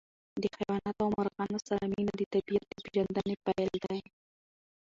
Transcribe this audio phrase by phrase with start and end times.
[0.41, 3.99] د حیواناتو او مرغانو سره مینه د طبیعت د پېژندنې پیل دی.